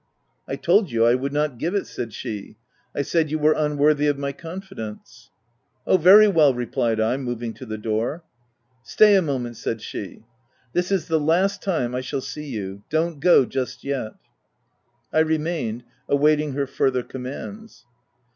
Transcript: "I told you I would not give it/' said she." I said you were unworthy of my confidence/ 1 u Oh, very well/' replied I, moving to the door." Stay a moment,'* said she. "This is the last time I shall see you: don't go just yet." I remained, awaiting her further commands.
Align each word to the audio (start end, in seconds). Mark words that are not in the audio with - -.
"I 0.47 0.55
told 0.55 0.89
you 0.89 1.05
I 1.05 1.13
would 1.13 1.31
not 1.31 1.59
give 1.59 1.75
it/' 1.75 1.85
said 1.85 2.11
she." 2.11 2.57
I 2.97 3.03
said 3.03 3.29
you 3.29 3.37
were 3.37 3.53
unworthy 3.55 4.07
of 4.07 4.17
my 4.17 4.31
confidence/ 4.31 5.29
1 5.83 5.93
u 5.93 5.99
Oh, 5.99 6.01
very 6.01 6.25
well/' 6.27 6.55
replied 6.55 6.99
I, 6.99 7.17
moving 7.17 7.53
to 7.53 7.67
the 7.67 7.77
door." 7.77 8.23
Stay 8.93 9.13
a 9.15 9.21
moment,'* 9.21 9.57
said 9.57 9.79
she. 9.79 10.23
"This 10.73 10.91
is 10.91 11.07
the 11.07 11.19
last 11.19 11.61
time 11.61 11.93
I 11.93 12.01
shall 12.01 12.19
see 12.19 12.47
you: 12.49 12.81
don't 12.89 13.19
go 13.19 13.45
just 13.45 13.83
yet." 13.83 14.13
I 15.13 15.19
remained, 15.19 15.83
awaiting 16.09 16.53
her 16.53 16.65
further 16.65 17.03
commands. 17.03 17.85